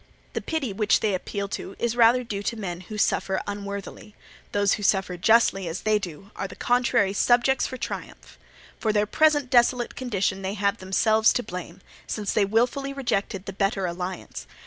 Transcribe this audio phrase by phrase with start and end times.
[0.33, 4.15] The pity which they appeal to is rather due to men who suffer unworthily;
[4.51, 8.39] those who suffer justly as they do are on the contrary subjects for triumph.
[8.79, 13.53] For their present desolate condition they have themselves to blame, since they wilfully rejected the
[13.53, 14.47] better alliance.